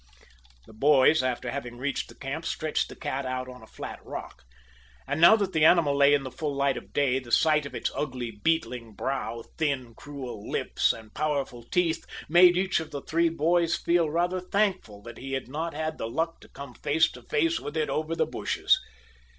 [0.65, 4.41] The boys, after having reached the camp, stretched the cat out on a flat rock.
[5.05, 7.75] And now that the animal lay in the full light of day, the sight of
[7.75, 13.29] its ugly, beetling brow, thin, cruel lips and powerful teeth made each of the three
[13.29, 17.21] boys feel rather thankful that he had not had the luck to come face to
[17.21, 18.81] face with it over in the bushes.